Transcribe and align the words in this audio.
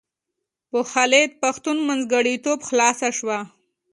په 0.69 0.79
خالد 0.91 1.31
پښتون 1.41 1.77
منځګړیتوب 1.87 2.59
خلاصه 2.67 3.09
شوه. 3.17 3.39